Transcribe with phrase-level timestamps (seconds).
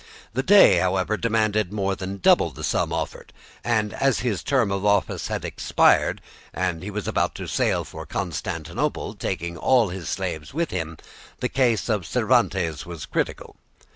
[0.33, 3.31] The Dey, however, demanded more than double the sum offered,
[3.63, 6.21] and as his term of office had expired
[6.55, 10.97] and he was about to sail for Constantinople, taking all his slaves with him,
[11.39, 13.57] the case of Cervantes was critical.